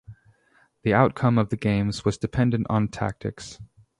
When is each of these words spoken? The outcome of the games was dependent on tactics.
The 0.81 0.95
outcome 0.95 1.37
of 1.37 1.49
the 1.49 1.55
games 1.57 2.03
was 2.03 2.17
dependent 2.17 2.65
on 2.71 2.87
tactics. 2.87 3.59